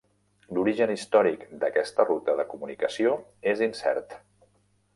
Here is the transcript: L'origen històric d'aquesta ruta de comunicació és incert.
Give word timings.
L'origen 0.57 0.93
històric 0.93 1.43
d'aquesta 1.63 2.05
ruta 2.09 2.35
de 2.39 2.45
comunicació 2.55 3.13
és 3.53 3.65
incert. 3.67 4.17